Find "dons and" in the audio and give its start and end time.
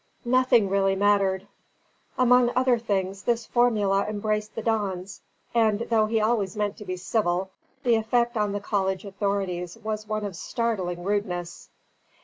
4.63-5.81